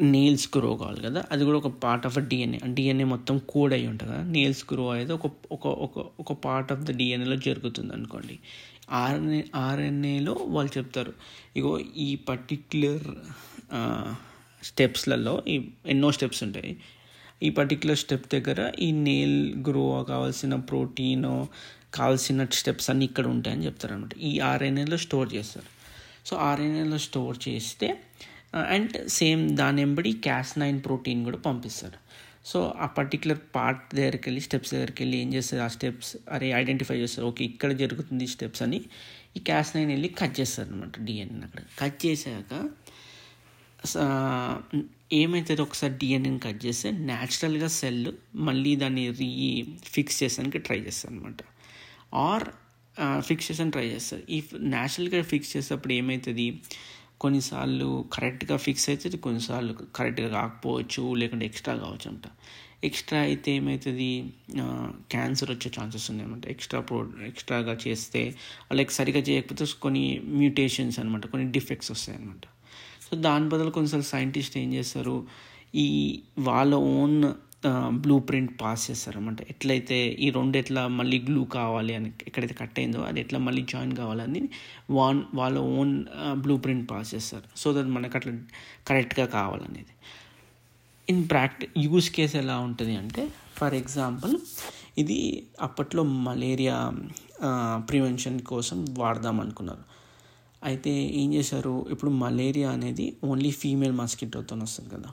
నెయిల్స్ 0.00 0.48
గ్రో 0.56 0.76
కావాలి 0.76 1.00
కదా? 1.02 1.24
అది 1.30 1.44
కూడా 1.44 1.58
ఒక 1.58 1.66
పార్ట్ 1.66 2.06
ఆఫ్ 2.06 2.18
డిఎన్ఏ 2.18 2.58
డిఎన్ఏ 2.66 3.04
మొత్తం 3.04 3.40
కోడ్ 3.48 3.72
అయి 3.72 3.86
ఉంటుంది 3.86 4.12
కదా? 4.12 4.22
నెయిల్స్ 4.22 4.64
గ్రో 4.72 4.90
అనేది 4.90 5.12
ఒక 5.12 5.26
ఒక 5.52 5.66
ఒక 5.66 6.04
ఒక 6.20 6.32
పార్ట్ 6.32 6.72
ఆఫ్ 6.72 6.80
ద 6.80 6.96
డిఎన్ఏలో 6.96 7.36
జరుగుతుంది 7.36 7.92
అనుకోండి. 7.92 8.38
ఆర్ఎన్ఏ 8.90 9.42
ఆర్ఎన్ఏలో 9.54 10.32
వాళ్ళు 10.48 10.78
చెప్తారు 10.78 11.12
ఇగో 11.56 11.78
ఈ 11.78 12.16
పర్టిక్యులర్ 12.16 13.02
స్టెప్స్లలో 14.64 15.42
ఈ 15.48 15.68
ఎన్నో 15.86 16.12
స్టెప్స్ 16.12 16.42
ఉంటాయి. 16.42 16.76
ఈ 17.42 17.50
పర్టిక్యులర్ 17.50 17.98
స్టెప్ 17.98 18.34
దగ్గర 18.34 18.72
ఈ 18.78 18.92
నెయిల్ 18.92 19.62
గ్రో 19.68 20.04
కావాల్సిన 20.08 20.54
ప్రోటీన్ 20.54 21.46
కావాల్సిన 21.94 22.44
స్టెప్స్ 22.44 22.90
అన్నీ 22.90 23.04
ఇక్కడ 23.04 23.26
ఉంటాయని 23.26 23.66
చెప్తారు 23.66 23.92
అనమాట 23.92 24.18
ఈ 24.18 24.38
ఆర్ఎన్ఏలో 24.40 24.96
స్టోర్ 24.96 25.34
చేస్తారు. 25.34 25.66
సో 26.26 26.36
ఆర్ఎన్ఏలో 26.36 26.98
స్టోర్ 26.98 27.48
చేస్తే 27.48 28.00
అండ్ 28.72 29.08
సేమ్ 29.08 29.42
దాని 29.56 29.82
ఎంబడి 29.82 30.12
క్యాస్ 30.26 30.58
నైన్ 30.58 30.78
ప్రోటీన్ 30.84 31.24
కూడా 31.24 31.38
పంపిస్తారు 31.38 31.98
సో 32.44 32.72
ఆ 32.78 32.86
పర్టికులర్ 32.86 33.40
పార్ట్ 33.54 33.94
దగ్గరికి 33.94 34.24
వెళ్ళి 34.28 34.40
స్టెప్స్ 34.40 34.74
దగ్గరికి 34.74 35.02
వెళ్ళి 35.02 35.18
ఏం 35.18 35.34
చేస్తారు 35.34 35.62
ఆ 35.62 35.68
స్టెప్స్ 35.68 36.16
అరే 36.28 36.48
ఐడెంటిఫై 36.52 36.96
చేస్తారు 37.00 37.26
ఓకే 37.26 37.44
ఇక్కడ 37.44 37.72
జరుగుతుంది 37.72 38.26
స్టెప్స్ 38.26 38.62
అని 38.62 38.80
ఈ 39.36 39.40
క్యాస్ 39.40 39.76
నైన్ 39.76 39.90
వెళ్ళి 39.90 40.08
కట్ 40.08 40.40
చేస్తారు 40.40 40.68
అనమాట 40.68 40.98
డిఎన్ఎన్ 41.00 41.44
అక్కడ. 41.44 41.60
కట్ 41.80 42.06
చేశాక 42.06 42.52
ఏమవుతుంది 45.12 45.62
ఒకసారి 45.62 45.94
డిఎన్ఎన్ 45.94 46.40
కట్ 46.40 46.66
చేస్తే 46.66 46.90
న్యాచురల్గా 46.90 47.68
సెల్ 47.78 48.02
మళ్ళీ 48.34 48.76
దాన్ని 48.76 49.10
రీ 49.10 49.30
ఫిక్స్ 49.84 50.22
చేసానికి 50.22 50.58
ట్రై 50.58 50.80
చేస్తారు 50.80 51.14
అనమాట 51.14 51.40
ఆర్ 52.26 52.46
ఫిక్స్ 53.20 53.50
చేసాను 53.50 53.70
ట్రై 53.70 53.86
చేస్తారు. 53.86 54.22
ఈ 54.30 54.38
న్యాచురల్గా 54.74 55.22
ఫిక్స్ 55.22 55.56
చేసేటప్పుడు 55.56 55.92
ఏమవుతుంది 55.92 56.46
కొన్నిసార్లు 57.22 57.88
కరెక్ట్గా 58.12 58.56
ఫిక్స్ 58.56 58.86
అవుతుంది 58.90 59.18
కొన్నిసార్లు 59.18 59.72
కరెక్ట్గా 59.96 60.28
కాకపోవచ్చు 60.28 61.14
లేకుంటే 61.14 61.46
ఎక్స్ట్రా 61.46 61.74
కావచ్చు 61.76 62.08
అంట 62.10 62.26
ఎక్స్ట్రా 62.84 63.18
అయితే 63.20 63.50
ఏమవుతుంది 63.52 64.08
క్యాన్సర్ 65.12 65.50
వచ్చే 65.50 65.68
ఛాన్సెస్ 65.78 66.06
ఉన్నాయి 66.10 66.28
అనమాట 66.28 66.46
ఎక్స్ట్రా 66.46 66.80
ప్రో 66.80 66.98
ఎక్స్ట్రాగా 67.26 67.74
చేస్తే 67.86 68.22
లైక్ 68.72 68.92
సరిగా 68.92 69.20
చేయకపోతే 69.20 69.66
కొన్ని 69.82 70.04
మ్యూటేషన్స్ 70.32 70.98
అనమాట 70.98 71.26
కొన్ని 71.26 71.52
డిఫెక్ట్స్ 71.52 71.90
వస్తాయి 71.92 72.18
అనమాట 72.18 72.44
సో 73.04 73.16
దాని 73.16 73.48
బదులు 73.48 73.70
కొన్నిసార్లు 73.70 74.06
సైంటిస్ట్ 74.06 74.56
ఏం 74.58 74.74
చేస్తారు? 74.74 75.16
ఈ 75.74 75.86
వాళ్ళ 76.38 76.74
ఓన్ 76.74 77.18
బ్లూ 78.04 78.18
ప్రింట్ 78.18 78.52
పాస్ 78.62 78.90
చేస్తారనమాట 78.90 79.40
ఎట్లయితే 79.50 79.98
ఈ 80.24 80.30
రెండు 80.30 80.58
ఎట్లా 80.58 80.82
మళ్ళీ 80.88 81.18
గ్లూ 81.18 81.44
కావాలి 81.44 81.94
అని 81.94 82.12
ఎక్కడైతే 82.26 82.54
కట్ 82.60 82.78
అయిందో 82.78 83.00
అది 83.00 83.20
ఎట్లా 83.20 83.38
మళ్ళీ 83.38 83.62
జాయిన్ 83.62 83.92
కావాలని 83.96 84.42
వాన్ 84.90 85.22
వాళ్ళ 85.34 85.58
ఓన్ 85.58 86.04
బ్లూ 86.32 86.56
ప్రింట్ 86.56 86.90
పాస్ 86.90 87.14
చేస్తారు. 87.14 87.46
సో 87.56 87.72
దట్ 87.72 87.86
మనకు 87.86 88.16
అట్లా 88.16 88.32
కరెక్ట్గా 88.86 89.26
కావాలనేది. 89.26 89.94
ఇన్ 91.08 91.22
ప్రాక్టి 91.28 91.68
యూస్ 91.76 92.10
కేస్ 92.10 92.36
ఎలా 92.36 92.58
ఉంటుంది 92.58 92.96
అంటే 92.96 93.22
ఫర్ 93.56 93.74
ఎగ్జాంపుల్ 93.74 94.34
ఇది 94.98 95.48
అప్పట్లో 95.60 96.02
మలేరియా 96.02 96.76
ప్రివెన్షన్ 97.88 98.40
కోసం 98.40 98.86
వాడదాం 98.98 99.40
అనుకున్నారు. 99.40 99.84
అయితే 100.64 100.90
ఏం 100.90 101.34
చేశారు? 101.34 101.86
ఇప్పుడు 101.90 102.10
మలేరియా 102.10 102.70
అనేది 102.70 103.16
ఓన్లీ 103.24 103.50
ఫీమేల్ 103.50 103.92
మస్కిటోతో 103.92 104.56
వస్తుంది 104.56 104.90
కదా. 104.96 105.10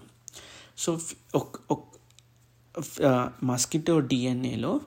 సో 0.78 0.92
మస్కిటో 3.50 3.96
డిఎన్ఏలో 4.12 4.74
uh, 4.74 4.86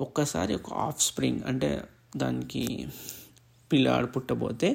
ఒక్కసారి 0.00 0.52
ఒక 0.54 0.68
ఆఫ్ 0.86 1.00
స్ప్రింగ్ 1.02 1.40
అంటే 1.42 1.70
దానికి 2.16 2.62
పిల్లాడు 3.70 4.06
పుట్టబోతే 4.06 4.68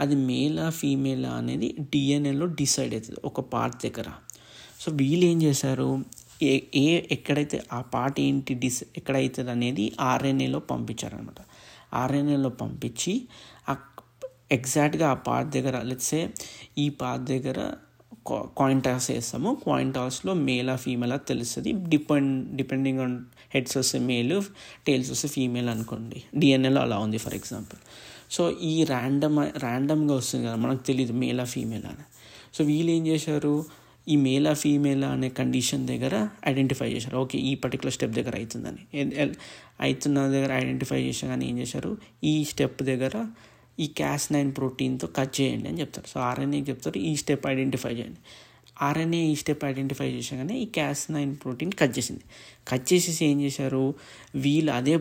అది 0.00 0.16
మేలా 0.28 0.66
ఫీమేలా 0.70 1.30
అనేది 1.30 1.68
డిఎన్ఏలో 1.92 2.46
డిసైడ్ 2.60 2.94
అవుతుంది 2.94 3.20
ఒక 3.24 3.40
పార్ట్ 3.54 3.76
దగ్గర. 3.86 4.08
సో 4.80 4.88
వీళ్ళు 4.92 5.24
ఏం 5.26 5.38
చేశారు? 5.42 5.88
ఏ 6.42 6.52
ఏ 6.74 6.86
ఎక్కడైతే 7.10 7.58
ఆ 7.72 7.80
పార్ట్ 7.94 8.18
ఏంటి 8.20 8.54
డిస్ 8.54 8.82
ఎక్కడైతుంది 8.96 9.50
అనేది 9.50 9.84
ఆర్ఎన్ఏలో 10.00 10.60
పంపించారనమాట 10.72 11.40
ఆర్ఎన్ఏలో 11.94 12.50
పంపించి 12.62 13.14
ఆ 13.68 13.74
ఎగ్జాక్ట్గా 14.52 15.06
ఆ 15.10 15.18
పార్ట్ 15.28 15.50
దగ్గర 15.56 15.76
లెట్సే 15.82 16.22
ఈ 16.78 16.88
పార్ట్ 17.00 17.24
దగ్గర 17.24 17.60
కాయిన్ 18.32 18.82
టాస్ 18.82 19.10
వేస్తాము 19.10 19.50
కాయిన్ 19.66 19.94
టాస్లో 19.94 20.34
మేలా 20.34 20.76
ఫీమేలా 20.76 21.16
తెలుస్తుంది. 21.16 21.72
డిపెండ్ 21.72 22.56
డిపెండింగ్ 22.56 23.00
ఆన్ 23.00 23.16
హెడ్స్ 23.54 23.76
వస్తే 23.76 23.98
మేల్ 23.98 24.42
టైల్స్ 24.86 25.10
వస్తే 25.10 25.28
ఫీమేల్ 25.28 25.68
అనుకోండి. 25.68 26.22
డిఎన్ఏలో 26.36 26.80
అలా 26.80 26.98
ఉంది 26.98 27.18
ఫర్ 27.18 27.34
ఎగ్జాంపుల్ 27.34 27.80
సో 28.30 28.50
ఈ 28.62 28.84
ర్యాండమ్ 28.84 29.38
ర్యాండమ్గా 29.38 30.14
వస్తుంది 30.14 30.46
కదా 30.46 30.54
మనకు 30.54 30.82
తెలియదు 30.82 31.12
మేలా 31.12 31.44
ఫీమేలా 31.44 31.88
అని. 31.88 32.04
సో 32.54 32.64
వీళ్ళు 32.64 32.90
ఏం 32.92 33.06
చేశారు? 33.06 33.64
ఈ 34.08 34.16
మేలా 34.16 34.52
ఫీమేలా 34.54 35.08
అనే 35.08 35.28
కండిషన్ 35.28 35.86
దగ్గర 35.88 36.28
ఐడెంటిఫై 36.48 36.92
చేశారు. 36.92 37.16
ఓకే 37.16 37.38
ఈ 37.38 37.54
పర్టికులర్ 37.54 37.94
స్టెప్ 37.94 38.12
దగ్గర 38.12 38.36
అవుతుందని. 38.36 38.82
అవుతున్న 39.80 40.26
దగ్గర 40.26 40.52
ఐడెంటిఫై 40.52 41.02
చేసా 41.02 41.28
కానీ 41.28 41.48
ఏం 41.48 41.58
చేశారు? 41.58 41.96
ఈ 42.24 42.44
స్టెప్ 42.44 42.82
దగ్గర 42.82 43.26
ఈ 43.80 43.86
క్యాస్ 43.86 44.32
నైన్ 44.32 44.52
ప్రోటీన్తో 44.56 45.06
కట్ 45.16 45.40
చేయండి 45.40 45.68
అని 45.68 45.80
చెప్తారు. 45.80 46.06
సో 46.06 46.20
ఆర్ఎన్ఏకి 46.20 46.70
చెప్తారు 46.70 46.98
ఈ 46.98 47.16
స్టెప్ 47.16 47.46
ఐడెంటిఫై 47.46 47.90
చేయండి. 47.90 48.20
ఆర్ఎన్ఏ 48.82 49.18
ఈ 49.18 49.34
స్టెప్ 49.34 49.64
ఐడెంటిఫై 49.64 50.10
చేసాగానే 50.10 50.58
ఈ 50.58 50.64
క్యాస్ 50.64 51.10
నైన్ 51.10 51.36
ప్రోటీన్ 51.36 51.72
కట్ 51.72 51.98
చేసింది. 51.98 52.20
కట్ 52.68 52.92
చేసేసి 52.92 53.26
ఏం 53.26 53.40
చేశారు? 53.40 53.94
వీళ్ళు 54.34 54.72
అదే 54.72 54.98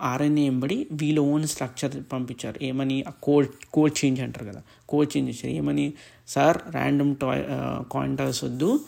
ఆర్ఎన్ఏ 0.00 0.46
ఎంబడి 0.46 0.86
వీళ్ళ 0.92 1.18
ఓన్ 1.18 1.46
స్ట్రక్చర్ 1.46 2.12
పంపించారు. 2.12 2.64
ఏమని? 2.64 3.04
ఆ 3.08 3.12
కోడ్ 3.22 3.48
కోడ్ 3.72 4.04
చేంజ్ 4.04 4.20
అంటారు 4.20 4.46
కదా 4.46 4.62
కోడ్ 4.88 5.16
చేంజ్ 5.16 5.30
చేశారు. 5.30 5.52
ఏమని? 5.52 5.92
సార్ 6.28 6.58
ర్యాండమ్ 6.70 7.16
టాయ్ 7.16 7.44
కాయింటర్స్ 7.92 8.44
వద్దు. 8.44 8.80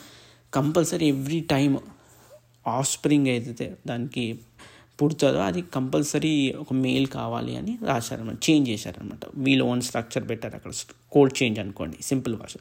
compulsory 0.54 1.06
every 1.08 1.40
time 1.40 1.76
of 2.66 2.90
spring 2.90 3.26
అయితే 3.26 3.76
దానికి 3.86 4.40
పుడుతుందో 5.02 5.38
అది 5.38 5.62
కంపల్సరీ 5.62 6.52
ఒక 6.52 6.72
మెయిల్ 6.72 7.06
కావాలి 7.06 7.56
అని 7.56 7.78
రాశారనమాట 7.86 8.50
చేంజ్ 8.50 8.70
చేశారనమాట 8.70 9.20
వీళ్ళు 9.34 9.64
ఓన్ 9.64 9.82
స్ట్రక్చర్ 9.82 10.28
పెట్టారు 10.28 10.54
అక్కడ 10.54 10.72
కోడ్ 11.12 11.42
చేంజ్ 11.42 11.58
అనుకోండి 11.58 11.96
సింపుల్ 12.02 12.36
భాష. 12.36 12.54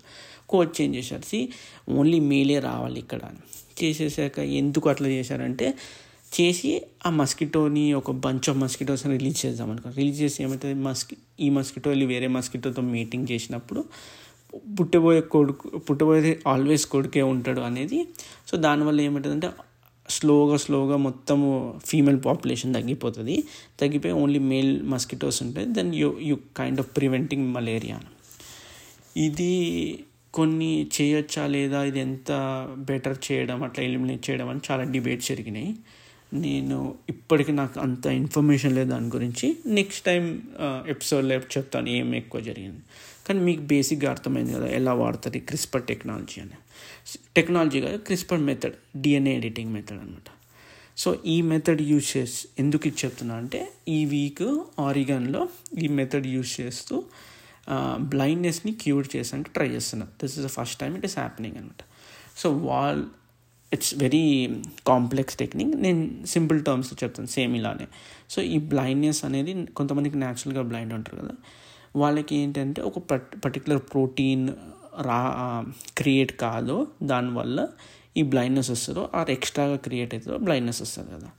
కోడ్ 0.50 0.82
చేంజ్ 0.82 0.98
చేసేసి 0.98 1.50
ఓన్లీ 1.90 2.20
మెయిలే 2.20 2.60
రావాలి 2.60 3.00
ఇక్కడ 3.00 3.22
అని. 3.24 3.42
చేసేసాక 3.86 4.40
ఎందుకు 4.40 4.90
అట్లా 4.90 5.08
చేశారంటే 5.08 5.74
చేసి 6.42 6.82
ఆ 7.06 7.10
మస్కిటోని 7.10 7.94
ఒక 7.94 8.12
బంచ్ 8.12 8.50
ఆఫ్ 8.50 8.58
మస్కిటోస్ 8.58 9.06
రిలీజ్ 9.08 9.46
చేద్దాం 9.46 9.72
అనుకో 9.72 9.90
రిలీజ్ 9.90 10.22
చేసి 10.22 10.44
ఏమవుతుంది? 10.44 10.76
మస్కి 10.84 11.18
ఈ 11.40 11.50
మస్కిటో 11.50 11.90
వెళ్ళి 11.90 12.06
వేరే 12.06 12.28
మస్కిటోతో 12.28 12.82
మీటింగ్ 12.82 13.28
చేసినప్పుడు 13.32 13.86
పుట్టబోయే 14.80 15.22
కొడుకు 15.22 15.78
పుట్టబోయేది 15.78 16.40
ఆల్వేస్ 16.48 16.86
కొడుకే 16.86 17.22
ఉంటాడు 17.22 17.62
అనేది. 17.62 18.08
సో 18.48 18.58
దానివల్ల 18.58 19.02
ఏమవుతుందంటే 19.02 19.50
స్లోగా 20.12 20.58
స్లోగా 20.58 20.98
మొత్తము 21.08 21.48
ఫీమేల్ 21.86 22.20
పాపులేషన్ 22.26 22.74
తగ్గిపోతుంది. 22.74 23.36
తగ్గిపోయి 23.82 24.16
ఓన్లీ 24.24 24.42
మేల్ 24.52 24.74
మస్కిటోస్ 24.94 25.40
ఉంటాయి. 25.44 25.68
Then 25.78 25.92
you 25.96 26.10
you 26.22 26.36
kind 26.58 26.80
of 26.80 26.90
preventing 26.98 27.48
malaria 27.54 28.00
ఇది 29.18 29.54
కొన్ని 30.34 30.72
చేయొచ్చా 30.96 31.46
లేదా? 31.48 31.80
ఇది 31.84 32.00
ఎంత 32.00 32.32
బెటర్ 32.90 33.18
చేయడం 33.28 33.64
అట్లా 33.64 33.82
ఎలిమినేట్ 33.84 34.22
చేయడం 34.30 34.48
అని 34.50 34.62
చాలా 34.70 34.84
డిబేట్స్ 34.94 35.30
జరిగినాయి. 35.30 35.72
నేను 36.34 36.78
ఇప్పటికి 37.10 37.52
నాకు 37.52 37.78
అంత 37.80 38.06
ఇన్ఫర్మేషన్ 38.06 38.74
లేదు 38.76 38.90
దాని 38.90 39.10
గురించి. 39.16 39.48
నెక్స్ట్ 39.66 40.04
టైం 40.06 40.26
ఎపిసోడ్లో 40.88 41.36
చెప్తాను. 41.56 41.90
ఏం 41.90 42.10
ఎక్కువ 42.16 42.42
జరిగింది. 42.42 42.82
కానీ 43.28 43.40
మీకు 43.40 43.62
బేసిక్గా 43.62 44.10
అర్థమైంది 44.12 44.54
కదా 44.54 44.68
ఎలా 44.68 44.94
వాడుతుంది 44.94 45.40
క్రిస్పర్ 45.40 45.84
టెక్నాలజీ 45.84 46.42
అని. 46.42 46.58
టెక్నాలజీ 47.36 47.82
కాదు 47.82 47.98
CRISPR 47.98 48.40
method 48.40 48.76
DNA 49.02 49.34
editing 49.38 49.74
method 49.74 50.00
అనమాట 50.00 50.30
సో 50.98 51.10
ఈ 51.26 51.42
మెథడ్ 51.42 51.82
యూజ్ 51.82 52.18
చేసి 52.18 52.48
ఎందుకు 52.60 52.88
ఇది 52.88 52.98
చెప్తున్నా 53.06 53.36
అంటే 53.36 53.60
ఈ 53.88 54.06
వీక్ 54.06 54.44
ఆరిగన్లో 54.80 55.50
ఈ 55.78 55.88
మెథడ్ 55.88 56.28
యూజ్ 56.28 56.62
చేస్తూ 56.62 57.04
బ్లైండ్నెస్ని 58.00 58.72
క్యూర్ 58.74 59.08
చేసానికి 59.16 59.50
ట్రై 59.50 59.68
చేస్తున్నారు 59.70 60.12
this 60.22 60.40
is 60.40 60.46
the 60.48 60.50
first 60.50 60.80
time 60.80 60.96
it 60.98 61.06
is 61.06 61.18
happening 61.18 61.58
అనమాట 61.58 61.84
so 62.38 62.52
well 62.52 63.06
it's 63.74 63.96
very 63.96 64.24
complex 64.88 65.36
technique 65.36 65.76
నేను 65.76 66.26
సింపుల్ 66.26 66.66
టర్మ్స్లో 66.66 66.98
చెప్తాను 67.04 67.28
సేమ్ 67.28 67.56
ఇలానే. 67.56 67.88
సో 68.30 68.42
ఈ 68.42 68.58
బ్లైండ్నెస్ 68.72 69.26
అనేది 69.26 69.66
కొంతమందికి 69.66 70.18
న్యాచురల్గా 70.18 70.62
బ్లైండ్ 70.62 70.94
ఉంటారు 70.94 71.18
కదా. 71.18 71.34
వాళ్ళకి 71.96 72.36
ఏంటంటే 72.36 72.82
ఒక 72.82 73.00
పర్టికులర్ 73.46 73.82
ప్రోటీన్ 73.94 74.50
రా 75.02 75.20
క్రియేట్ 75.98 76.34
కాదో. 76.34 76.88
దానివల్ల 77.04 77.68
ఈ 78.18 78.22
బ్లైండ్నెస్ 78.24 78.72
వస్తుందో 78.72 79.10
ఆర్ 79.16 79.30
ఎక్స్ట్రాగా 79.30 79.76
క్రియేట్ 79.76 80.14
అవుతుందో 80.16 80.38
బ్లైండ్నెస్ 80.38 80.82
వస్తుంది 80.82 81.12
కదా. 81.12 81.30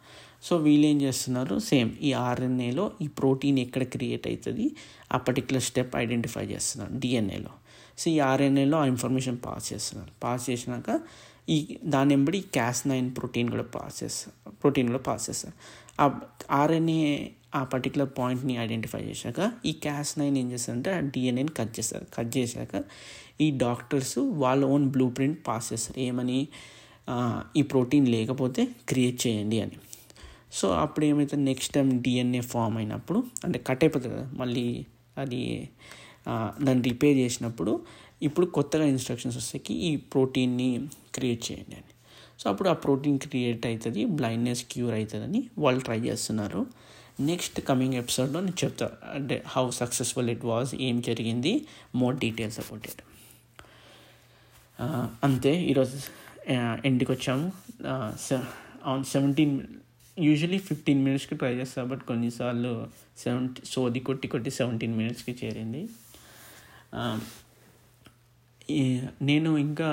సో 0.43 0.57
వీళ్ళు 0.57 0.87
ఏం 0.87 1.03
చేస్తున్నారు? 1.03 1.59
సేమ్ 1.59 1.91
ఈ 2.03 2.13
ఆర్ఎన్ఏలో 2.13 2.93
ఈ 3.01 3.07
ప్రోటీన్ 3.09 3.59
ఎక్కడ 3.59 3.83
క్రియేట్ 3.83 4.27
అవుతుంది 4.27 4.65
ఆ 5.13 5.17
పర్టికులర్ 5.17 5.63
స్టెప్ 5.63 5.97
ఐడెంటిఫై 5.97 6.45
చేస్తున్నారు 6.45 6.99
డిఎన్ఏలో 6.99 7.53
సో 7.99 8.11
ఈ 8.11 8.19
ఆర్ఎన్ఏలో 8.19 8.79
ఆ 8.79 8.85
ఇన్ఫర్మేషన్ 8.85 9.39
పాస్ 9.45 9.73
చేస్తున్నారు. 9.73 10.11
పాస్ 10.23 10.51
చేసినాక 10.51 11.01
ఈ 11.49 11.79
దాని 11.85 12.15
వెంబడి 12.15 12.41
క్యాస్ 12.41 12.87
నైన్ 12.87 13.17
ప్రోటీన్ 13.17 13.49
కూడా 13.51 13.63
పాస్ 13.63 14.03
చేస్తారు 14.03 14.51
ప్రోటీన్ 14.63 14.89
కూడా 14.89 15.03
పాస్ 15.03 15.31
చేస్తారు 15.31 15.55
ఆ 16.01 16.21
ఆర్ఎన్ఏ 16.51 17.29
ఆ 17.55 17.65
పర్టికులర్ 17.65 18.11
పాయింట్ని 18.19 18.55
ఐడెంటిఫై 18.59 19.01
చేశాక 19.09 19.41
ఈ 19.67 19.73
క్యాస్ 19.85 20.13
నైన్ 20.19 20.37
ఏం 20.39 20.47
చేస్తారంటే 20.53 20.91
ఆ 20.97 21.01
డిఎన్ఏని 21.15 21.53
కట్ 21.59 21.73
చేస్తారు 21.79 22.07
కట్ 22.15 22.31
చేశాక 22.37 22.83
ఈ 23.41 23.49
డాక్టర్స్ 23.57 24.19
వాళ్ళ 24.43 24.63
ఓన్ 24.75 24.87
బ్లూ 24.91 25.07
ప్రింట్ 25.09 25.41
పాస్ 25.49 25.73
చేస్తారు 25.73 26.01
ఏమని 26.01 26.39
ఈ 27.57 27.63
ప్రోటీన్ 27.63 28.07
లేకపోతే 28.09 28.63
క్రియేట్ 28.89 29.19
చేయండి 29.27 29.59
అని. 29.61 29.79
సో 30.53 30.67
అప్పుడు 30.73 31.05
ఏమైతే 31.05 31.37
నెక్స్ట్ 31.49 31.73
టైం 31.75 31.89
డిఎన్ఏ 32.03 32.43
ఫామ్ 32.53 32.77
అయినప్పుడు 32.79 33.19
అంటే 33.45 33.59
కట్ 33.67 33.85
అయిపోతుంది 33.85 34.15
కదా 34.15 34.27
మళ్ళీ 34.33 34.67
అది 35.19 35.41
దాన్ని 36.65 36.83
రిపేర్ 36.83 37.17
చేసినప్పుడు 37.17 37.73
ఇప్పుడు 38.23 38.47
కొత్తగా 38.47 38.85
ఇన్స్ట్రక్షన్స్ 38.85 39.37
వస్తాయి 39.37 39.75
ఈ 39.89 39.91
ప్రోటీన్ని 39.97 40.69
క్రియేట్ 41.15 41.43
చేయండి 41.49 41.75
అని. 41.75 41.93
సో 42.41 42.45
అప్పుడు 42.51 42.69
ఆ 42.69 42.73
ప్రోటీన్ 42.85 43.19
క్రియేట్ 43.19 43.65
అవుతుంది 43.67 44.03
బ్లైండ్నెస్ 44.19 44.63
క్యూర్ 44.73 44.95
అవుతుందని 44.95 45.41
వాళ్ళు 45.59 45.81
ట్రై 45.81 45.99
చేస్తున్నారు. 46.01 46.61
నెక్స్ట్ 47.21 47.61
కమింగ్ 47.61 47.95
ఎపిసోడ్లో 47.95 48.41
నేను 48.41 48.65
చెప్తా. 48.65 48.91
అంటే 49.15 49.43
హౌ 49.47 49.71
సక్సెస్ఫుల్ 49.71 50.31
ఇట్ 50.31 50.45
వాజ్ 50.45 50.75
ఏం 50.75 51.01
జరిగింది 51.01 51.67
మోర్ 51.95 52.17
డీటెయిల్స్ 52.17 52.59
అబౌట్ 52.61 52.87
ఇట్ 52.87 53.03
అంతే 55.25 55.63
ఈరోజు 55.63 56.01
ఎండ్కి 56.85 57.13
వచ్చాము. 57.13 57.53
ఆన్ 58.87 59.05
సెవెంటీన్ 59.05 59.61
యూజువలీ 60.19 60.59
ఫిఫ్టీన్ 60.59 61.05
మినిట్స్కి 61.05 61.35
ట్రై 61.35 61.55
చేస్తా 61.55 61.85
బట్ 61.85 62.03
కొన్నిసార్లు 62.03 62.87
సెవెంటీ 63.19 63.63
సోది 63.67 64.01
కొట్టి 64.01 64.29
కొట్టి 64.29 64.51
సెవెంటీన్ 64.51 64.97
మినిట్స్కి 64.97 65.37
చేరింది. 65.45 65.89
నేను 69.23 69.59
ఇంకా 69.59 69.89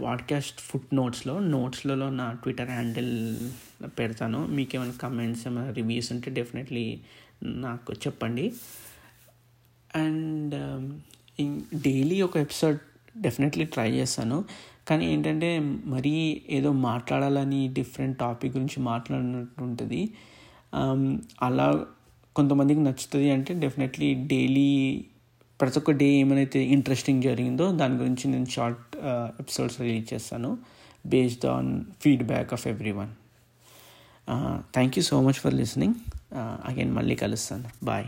పాడ్కాస్ట్ 0.00 0.60
ఫుట్ 0.60 0.94
నోట్స్లో 0.94 1.38
నోట్స్లలో 1.38 2.10
నా 2.10 2.32
ట్విట్టర్ 2.32 2.68
హ్యాండిల్ 2.68 3.36
పెడతాను. 3.98 4.46
మీకు 4.46 4.76
ఏమైనా 4.76 4.92
కమెంట్స్ 5.02 5.46
ఏమైనా 5.46 5.70
రివ్యూస్ 5.70 6.12
ఉంటే 6.12 6.30
డెఫినెట్లీ 6.30 7.00
నాకు 7.42 7.92
చెప్పండి. 7.92 8.52
అండ్ 9.96 10.54
um, 10.54 11.60
డైలీ 11.74 12.22
ఒక 12.22 12.36
ఎపిసోడ్ 12.36 12.78
డెఫినెట్లీ 13.16 13.64
ట్రై 13.64 13.90
చేస్తాను. 13.90 14.44
కానీ 14.88 15.12
ఏంటంటే 15.12 15.58
మరీ 15.84 16.42
ఏదో 16.50 16.72
మాట్లాడాలని 16.72 17.68
డిఫరెంట్ 17.68 18.18
టాపిక్ 18.18 18.52
గురించి 18.56 18.80
మాట్లాడినట్టు 18.82 19.62
ఉంటుంది. 19.62 20.14
అలా 21.42 21.86
కొంతమందికి 22.36 22.80
నచ్చుతుంది 22.80 23.30
అంటే 23.30 23.54
డెఫినెట్లీ 23.54 24.14
డైలీ 24.14 25.04
ప్రతి 25.60 25.78
ఒక్క 25.78 25.90
డే 25.90 26.04
ఏమైతే 26.04 26.64
ఇంట్రెస్టింగ్ 26.64 27.22
జరిగిందో 27.22 27.72
దాని 27.72 27.94
గురించి 27.94 28.30
నేను 28.30 28.44
షార్ట్ 28.44 28.96
ఎపిసోడ్స్ 29.40 29.80
రిలీజ్ 29.80 30.14
చేస్తాను 30.14 30.58
based 31.06 31.46
on 31.46 31.84
feedback 32.00 32.52
of 32.52 32.66
everyone 32.90 33.08
thank 34.72 34.98
you 34.98 35.02
so 35.02 35.22
much 35.22 35.34
for 35.34 35.54
listening 35.54 35.94
again 36.34 36.92
మళ్ళీ 36.92 37.14
కలుస్తాను. 37.14 37.64
బాయ్ 37.82 38.06